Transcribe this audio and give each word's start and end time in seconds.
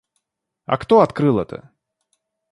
А 0.65 0.79
кто 0.79 1.01
открыл 1.01 1.37
это? 1.39 1.69